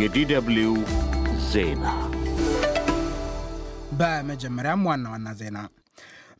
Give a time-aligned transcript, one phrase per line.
[0.00, 0.70] የዲደብልዩ
[1.50, 1.84] ዜና
[4.00, 5.58] በመጀመሪያም ዋና ዋና ዜና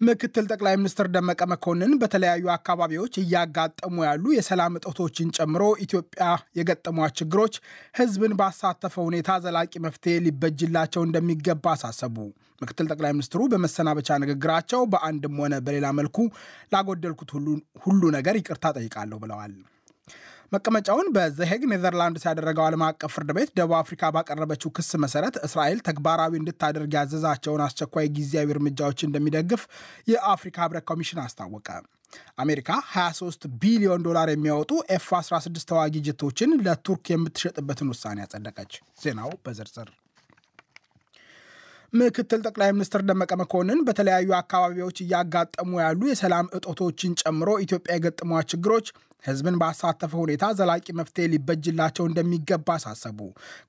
[0.00, 6.24] ምክትል ጠቅላይ ሚኒስትር ደመቀ መኮንን በተለያዩ አካባቢዎች እያጋጠሙ ያሉ የሰላም እጦቶችን ጨምሮ ኢትዮጵያ
[6.58, 7.54] የገጠሟት ችግሮች
[8.00, 12.18] ሕዝብን ባሳተፈ ሁኔታ ዘላቂ መፍትሄ ሊበጅላቸው እንደሚገባ አሳሰቡ።
[12.62, 16.18] ምክትል ጠቅላይ ሚኒስትሩ በመሰናበቻ ንግግራቸው በአንድም ሆነ በሌላ መልኩ
[16.72, 17.32] ላጎደልኩት
[17.86, 19.54] ሁሉ ነገር ይቅርታ ጠይቃለሁ ብለዋል።
[20.52, 26.32] መቀመጫውን በዘሄግ ኔዘርላንድስ ያደረገው ዓለም አቀፍ ፍርድ ቤት ደቡብ አፍሪካ ባቀረበችው ክስ መሰረት እስራኤል ተግባራዊ
[26.40, 29.62] እንድታደርግ ያዘዛቸውን አስቸኳይ ጊዜያዊ እርምጃዎች እንደሚደግፍ
[30.12, 31.68] የአፍሪካ ህብረት ኮሚሽን አስታወቀ።
[32.42, 39.90] አሜሪካ 23 ቢሊዮን ዶላር የሚያወጡ ኤፍ 16 ተዋጊ ጀቶችን ለቱርክ የምትሸጥበትን ውሳኔ አጸደቀች። ዜናው በዝርዝር
[41.92, 48.86] ምክትል ጠቅላይ ሚኒስትር ደመቀ መኮንን በተለያዩ አካባቢዎች እያጋጠሙ ያሉ የሰላም እጦቶችን ጨምሮ ኢትዮጵያ የገጠሟት ችግሮች
[49.26, 53.18] ህዝብን ባሳተፈ ሁኔታ ዘላቂ መፍትሄ ሊበጅላቸው እንደሚገባ አሳሰቡ።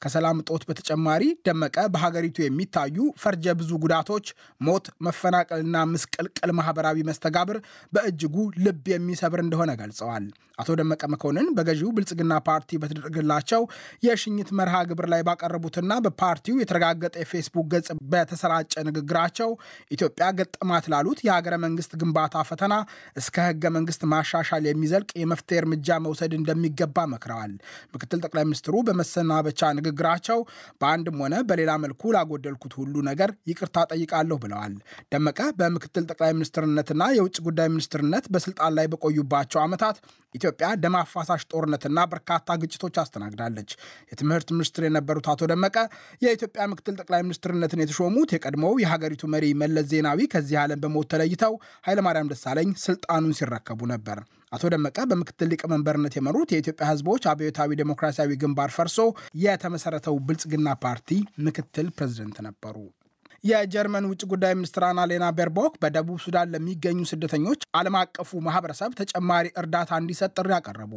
[0.01, 4.27] ከሰላም እጦት በተጨማሪ ደመቀ በሀገሪቱ የሚታዩ ፈርጀ ብዙ ጉዳቶች፣
[4.61, 7.59] ሞት፣ መፈናቀልና ምስቅልቅል ማህበራዊ መስተጋብር
[7.93, 10.27] በእጅጉ ልብ የሚሰብር እንደሆነ ገልጸዋል።
[10.57, 13.61] አቶ ደመቀ መኮንን በገዢው ብልጽግና ፓርቲ በተደረገላቸው
[14.05, 19.49] የሽኝት መርሃ ግብር ላይ ባቀረቡትና በፓርቲው የተረጋገጠ የፌስቡክ ገጽ በተሰራጨ ንግግራቸው
[19.91, 22.73] ኢትዮጵያ ገጠማት ላሉት የሀገረ መንግስት ግንባታ ፈተና
[23.21, 25.09] እስከ ህገ መንግስት ማሻሻል የሚዘልቅ
[25.49, 27.51] የመፍትሄ እርምጃ መውሰድ እንደሚገባ መክረዋል።
[27.93, 30.39] ምክትል ጠቅላይ ሚኒስትሩ በመሰናበቻ ንግግራቸው
[30.81, 34.73] በአንድም ሆነ በሌላ መልኩ ላጎደልኩት ሁሉ ነገር ይቅርታ ጠይቃለሁ ብለዋል።
[35.11, 39.97] ደመቀ በምክትል ጠቅላይ ሚኒስትርነትና የውጭ ጉዳይ ሚኒስትርነት በስልጣን ላይ በቆዩባቸው ዓመታት
[40.35, 43.69] ኢትዮጵያ ደም አፋሳሽ ጦርነትና በርካታ ግጭቶች አስተናግዳለች።
[44.11, 45.77] የትምህርት ሚኒስትር የነበሩት አቶ ደመቀ
[46.23, 52.31] የኢትዮጵያ ምክትል ጠቅላይ ሚኒስትርነትን የተሾሙት የቀድሞው የሀገሪቱ መሪ መለስ ዜናዊ ከዚህ ዓለም በሞት ተለይተው ኃይለማርያም
[52.33, 54.19] ደሳለኝ ስልጣኑን ሲረከቡ ነበር።
[54.51, 58.99] አቶ ደመቀ በምክትል ሊቀመንበርነት የመሩት የኢትዮጵያ ሕዝቦች አብዮታዊ ዴሞክራሲያዊ ግንባር ፈርሶ
[59.43, 61.09] የተመሰረተው ብልጽግና ፓርቲ
[61.47, 62.77] ምክትል ፕሬዝደንት ነበሩ።
[63.43, 69.91] የጀርመን ውጭ ጉዳይ ሚኒስትር አናሌና ቤርቦክ በደቡብ ሱዳን ለሚገኙ ስደተኞች ዓለም አቀፉ ማህበረሰብ ተጨማሪ እርዳታ
[70.01, 70.93] እንዲሰጥ ጥሪ አቀረቡ።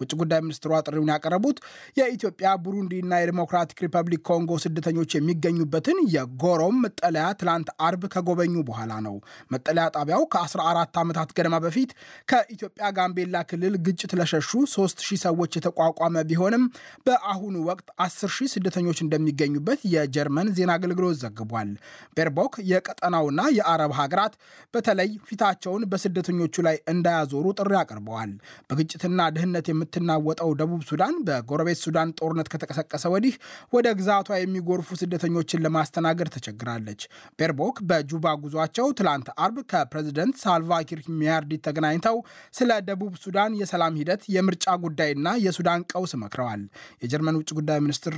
[0.00, 1.58] ውጭ ጉዳይ ሚኒስትሯ ጥሪውን ያቀረቡት
[1.98, 9.16] የኢትዮጵያ ቡሩንዲና የዲሞክራቲክ ሪፐብሊክ ኮንጎ ስደተኞች የሚገኙበትን የጎሮም መጠለያ ትላንት አርብ ከጎበኙ በኋላ ነው።
[9.54, 11.90] መጠለያ ጣቢያው ከ14 ዓመታት ገደማ በፊት
[12.28, 16.64] ከኢትዮጵያ ጋምቤላ ክልል ግጭት ለሸሹ 3000 ሰዎች የተቋቋመ ቢሆንም
[17.06, 21.70] በአሁኑ ወቅት 10 ሺህ ስደተኞች እንደሚገኙበት የጀርመን ዜና አገልግሎት ዘግቧል።
[22.16, 24.34] ቤርቦክ የቀጠናውና የአረብ ሀገራት
[24.74, 28.32] በተለይ ፊታቸውን በስደተኞቹ ላይ እንዳያዞሩ ጥሪ አቅርበዋል።
[28.70, 33.34] በግጭትና ድህነት የምትናወጠው ደቡብ ሱዳን በጎረቤት ሱዳን ጦርነት ከተቀሰቀሰ ወዲህ
[33.74, 37.00] ወደ ግዛቷ የሚጎርፉ ስደተኞችን ለማስተናገድ ተቸግራለች።
[37.38, 42.16] ቤርቦክ በጁባ ጉዟቸው ትላንት አርብ ከፕሬዚደንት ሳልቫ ኪር ማያርዲት ተገናኝተው
[42.54, 45.12] ስለ ደቡብ ሱዳን የሰላም ሂደት፣ የምርጫ ጉዳይና
[45.44, 45.62] የሱዳን
[45.92, 46.62] ቀውስ መክረዋል።
[47.04, 48.14] የጀርመን ውጭ ጉዳይ ሚኒስትር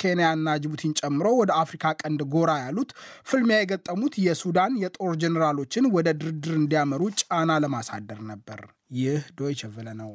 [0.00, 2.90] ኬንያና ጅቡቲን ጨምሮ ወደ አፍሪካ ቀንድ ጎራ ያሉት
[3.30, 8.62] ፍልሚያ የገጠሙት የሱዳን የጦር ጀኔራሎችን ወደ ድርድር እንዲያመሩ ጫና ለማሳደር ነበር።
[8.98, 10.10] ይህ ዶይቸ ቬለ ነው።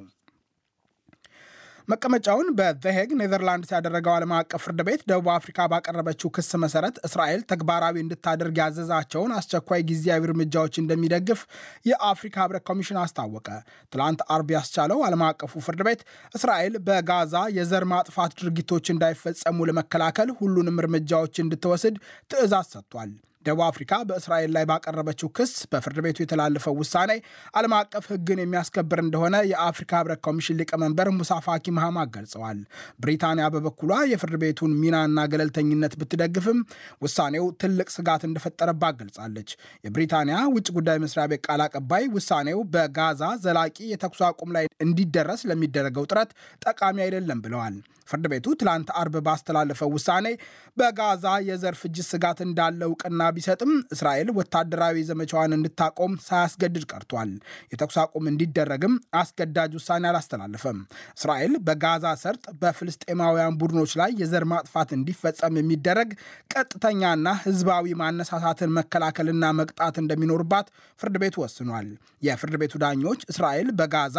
[1.88, 7.96] መቀመጫውን በዘሄግ ኔዘርላንድስ ያደረገው ዓለም አቀፍ ፍርድ ቤት ደቡብ አፍሪካ ባቀረበችው ክስ መሰረት እስራኤል ተግባራዊ
[8.04, 11.42] እንድታደርግ ያዘዛቸውን አስቸኳይ ጊዜያዊ እርምጃዎች እንደሚደግፍ
[11.90, 13.48] የአፍሪካ ህብረት ኮሚሽን አስታወቀ።
[13.94, 16.04] ትላንት አርብ ያስቻለው ዓለም አቀፉ ፍርድ ቤት
[16.34, 21.98] እስራኤል በጋዛ የዘር ማጥፋት ድርጊቶች እንዳይፈጸሙ ለመከላከል ሁሉንም እርምጃዎች እንድትወስድ
[22.32, 23.12] ትዕዛዝ ሰጥቷል።
[23.46, 27.12] ደቡብ አፍሪካ በእስራኤል ላይ ባቀረበችው ክስ በፍርድ ቤቱ የተላለፈው ውሳኔ
[27.58, 32.60] ዓለም አቀፍ ሕግን የሚያስከብር እንደሆነ የአፍሪካ ህብረት ኮሚሽን ሊቀመንበር ሙሳ ፋኪ መሐማት ገልጸዋል።
[33.04, 36.60] ብሪታንያ በበኩሏ የፍርድ ቤቱን ሚናና ገለልተኝነት ብትደግፍም
[37.06, 39.50] ውሳኔው ትልቅ ስጋት እንደፈጠረባት ገልጻለች።
[39.86, 46.08] የብሪታንያ ውጭ ጉዳይ መስሪያ ቤት ቃል አቀባይ ውሳኔው በጋዛ ዘላቂ የተኩስ አቁም ላይ እንዲደረስ ለሚደረገው
[46.12, 46.32] ጥረት
[46.66, 47.76] ጠቃሚ አይደለም ብለዋል።
[48.08, 50.28] ፍርድ ቤቱ ትላንት አርብ ባስተላለፈው ውሳኔ
[50.78, 57.32] በጋዛ የዘር ፍጅት ስጋት እንዳለ እውቅና ቢሰጥም እስራኤል ወታደራዊ ዘመቻዋን እንድታቆም ሳያስገድድ ቀርቷል።
[57.74, 60.80] የተኩስ አቁም እንዲደረግም አስገዳጅ ውሳኔ አላስተላለፈም።
[61.18, 66.10] እስራኤል በጋዛ ሰርጥ በፍልስጤማውያን ቡድኖች ላይ የዘር ማጥፋት እንዲፈጸም የሚደረግ
[66.54, 70.68] ቀጥተኛና ህዝባዊ ማነሳሳትን መከላከልና መቅጣት እንደሚኖርባት
[71.00, 71.88] ፍርድ ቤቱ ወስኗል።
[72.24, 74.18] የፍርድ ቤቱ ዳኞች እስራኤል በጋዛ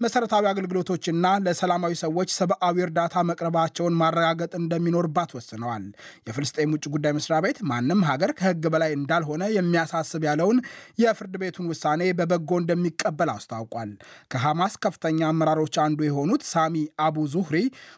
[0.00, 1.12] መሰረታዊ አገልግሎቶችና
[1.44, 5.84] ለሰላማዊ ሰዎች ሰብአዊ እርዳታ መቅረባቸውን ማረጋገጥ እንደሚኖርባት ወስነዋል።
[6.28, 10.58] የፍልስጤም ውጭ ጉዳይ መስሪያ ቤት ማንም ሀገር ከህግ ከህግ በላይ እንዳልሆነ የሚያሳስብ ያለውን
[11.02, 13.90] የፍርድ ቤቱን ውሳኔ በበጎ እንደሚቀበል አስታውቋል።
[14.32, 16.74] ከሐማስ ከፍተኛ አመራሮች አንዱ የሆኑት ሳሚ
[17.04, 17.56] አቡ ዙህሪ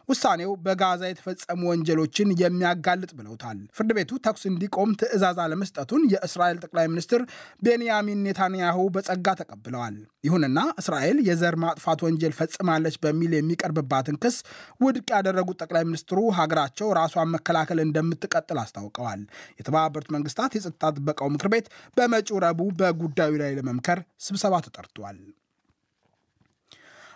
[0.09, 7.23] ውሳኔው በጋዛ የተፈጸሙ ወንጀሎችን የሚያጋልጥ ብለውታል። ፍርድ ቤቱ ተኩስ እንዲቆም ትዕዛዝ አለመስጠቱን የእስራኤል ጠቅላይ ሚኒስትር
[7.63, 14.37] ቤንያሚን ኔታንያሁ በጸጋ ተቀብለዋል። ይሁንና እስራኤል የዘር ማጥፋት ወንጀል ፈጽማለች በሚል የሚቀርብባትን ክስ
[14.81, 19.21] ውድቅ ያደረጉት ጠቅላይ ሚኒስትሩ ሀገራቸው ራሷን መከላከል እንደምትቀጥል አስታውቀዋል።
[19.59, 21.65] የተባበሩት መንግስታት የጸጥታ ጥበቃው ምክር ቤት
[21.97, 25.19] በመጪው ረቡዕ በጉዳዩ ላይ ለመምከር ስብሰባ ተጠርቷል።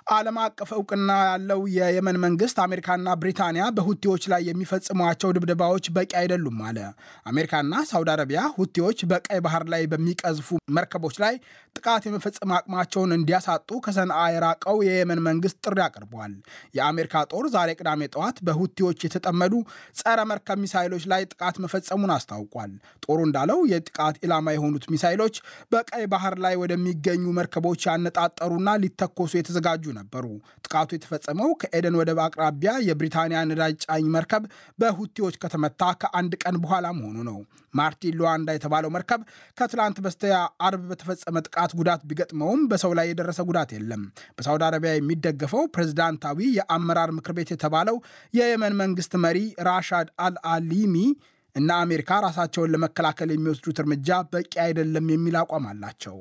[0.07, 6.77] ዓለም አቀፍ እውቅና ያለው የየመን መንግስት አሜሪካና ብሪታንያ በሁቲዎች ላይ የሚፈጽሟቸው ድብደባዎች በቂ አይደሉም አለ።
[7.25, 11.35] አሜሪካና ሳውዲ አረቢያ ሁቲዎች በቀይ ባህር ላይ በሚቀዝፉ መርከቦች ላይ
[11.75, 16.33] ጥቃት የመፈጸም አቅማቸውን እንዲያሳጡ ከሰንዓ የራቀው የየመን መንግስት ጥሪ አቅርበዋል።
[16.77, 19.53] የአሜሪካ ጦር ዛሬ ቅዳሜ ጠዋት በሁቲዎች የተጠመዱ
[20.01, 22.73] ጸረ መርከብ ሚሳይሎች ላይ ጥቃት መፈጸሙን አስታውቋል።
[23.05, 25.37] ጦሩ እንዳለው የጥቃት ኢላማ የሆኑት ሚሳይሎች
[25.71, 30.25] በቀይ ባህር ላይ ወደሚገኙ መርከቦች ያነጣጠሩና ሊተኮሱ የተዘጋጁ ነበሩ።
[30.63, 34.43] ጥቃቱ የተፈጸመው ከኤደን ወደብ አቅራቢያ የብሪታንያ ነዳጅ ጫኝ መርከብ
[34.79, 37.39] በሁቲዎች ከተመታ ከአንድ ቀን በኋላ መሆኑ ነው።
[37.73, 39.21] ማርቲን ሉዋንዳ የተባለው መርከብ
[39.57, 44.01] ከትላንት በስቲያ አርብ በተፈጸመ ጥቃት ጉዳት ቢገጥመውም በሰው ላይ የደረሰ ጉዳት የለም።
[44.37, 47.97] በሳውዲ አረቢያ የሚደገፈው ፕሬዝዳንታዊ የአመራር ምክር ቤት የተባለው
[48.33, 49.39] የየመን መንግስት መሪ
[49.69, 50.95] ራሻድ አልአሊሚ
[51.55, 56.19] እና አሜሪካ ራሳቸውን ለመከላከል የሚወስዱት እርምጃ በቂ አይደለም የሚል አቋም አላቸው።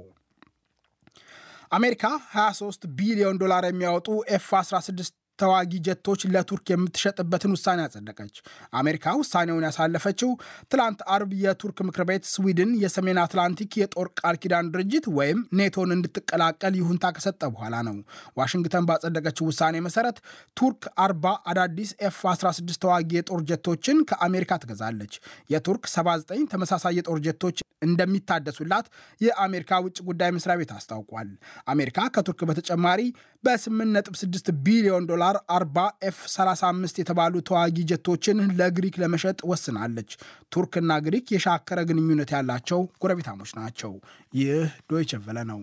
[1.72, 8.37] አሜሪካ 23 ቢሊዮን ዶላር የሚያወጡ ኤፍ 16 ተዋጊ ጀቶች ለቱርክ የምትሸጥበትን ውሳኔ አጸደቀች።
[8.81, 10.31] አሜሪካ ውሳኔውን ያሳለፈችው
[10.72, 16.75] ትላንት አርብ የቱርክ ምክር ቤት ስዊድን የሰሜን አትላንቲክ የጦር ቃል ኪዳን ድርጅት ወይም ኔቶን እንድትቀላቀል
[16.81, 17.96] ይሁንታ ከሰጠ በኋላ ነው።
[18.40, 20.19] ዋሽንግተን ባጸደቀችው ውሳኔ መሰረት
[20.56, 25.14] ቱርክ 40 አዳዲስ ኤፍ 16 ተዋጊ የጦር ጀቶችን ከአሜሪካ ትገዛለች።
[25.50, 28.87] የቱርክ 79 ተመሳሳይ የጦር ጀቶች እንደሚታደሱላት
[29.20, 31.28] የአሜሪካ ውጭ ጉዳይ መስሪያ ቤት አስታውቋል።
[31.66, 33.00] አሜሪካ ከቱርክ በተጨማሪ
[33.44, 40.10] በ8.6 ቢሊዮን ዶላር 40 ኤፍ 35 የተባሉ ተዋጊ ጀቶችን ለግሪክ ለመሸጥ ወስናለች።
[40.52, 43.92] ቱርክና ግሪክ የሻከረ ግንኙነት ያላቸው ጎረቤታሞች ናቸው።
[44.34, 44.60] ይህ
[44.90, 45.60] ዶይቸ ቬለ ነው።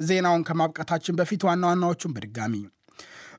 [0.00, 2.54] ዜናውን ከማብቃታችን በፊት ዋና ዋናዎቹን በድጋሚ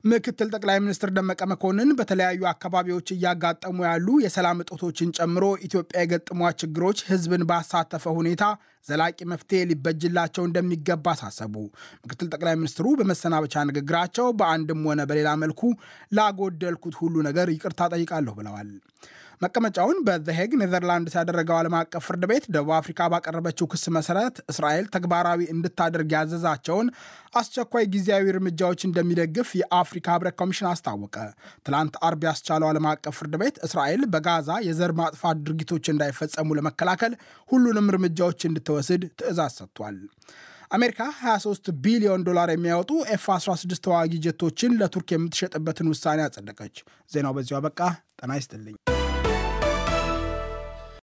[0.04, 6.98] ምክትል ጠቅላይ ሚኒስትር ደመቀ መኮንን በተለያዩ አካባቢዎች እያጋጠሙ ያሉ የሰላም እጦቶችን ጨምሮ ኢትዮጵያ የገጠሟት ችግሮች
[7.08, 8.44] ሕዝብን ባሳተፈ ሁኔታ
[8.86, 11.54] ዘላቂ መፍትሄ ሊበጅላቸው እንደሚገባ አሳሰቡ።
[12.04, 15.62] ምክትል ጠቅላይ ሚኒስትሩ በመሰናበቻ ንግግራቸው በአንድም ሆነ በሌላ መልኩ
[16.12, 18.70] ላጎደልኩት ሁሉ ነገር ይቅርታ ጠይቃለሁ ብለዋል።
[19.40, 25.40] መቀመጫውን በዘሄግ ኔዘርላንድስ ያደረገው ዓለም አቀፍ ፍርድ ቤት ደቡብ አፍሪካ ባቀረበችው ክስ መሰረት እስራኤል ተግባራዊ
[25.54, 26.88] እንድታደርግ ያዘዛቸውን
[27.34, 31.16] አስቸኳይ ጊዜያዊ እርምጃዎች እንደሚደግፍ የአፍሪካ ህብረት ኮሚሽን አስታወቀ።
[31.66, 37.14] ትላንት አርብ ያስቻለው ዓለም አቀፍ ፍርድ ቤት እስራኤል በጋዛ የዘር ማጥፋት ድርጊቶች እንዳይፈጸሙ ለመከላከል
[37.48, 39.98] ሁሉንም እርምጃዎች እንድትወስድ ትዕዛዝ ሰጥቷል።
[40.72, 46.76] አሜሪካ 23 ቢሊዮን ዶላር የሚያወጡ ኤፍ 16 ተዋጊ ጀቶችን ለቱርክ የምትሸጥበትን ውሳኔ አጸደቀች።
[47.10, 47.80] ዜናው በዚሁ አበቃ።
[48.20, 48.78] ጤና ይስጥልኝ።